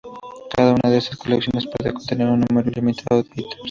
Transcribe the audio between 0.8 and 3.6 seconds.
de estas colecciones puede contener un número ilimitado de ítems.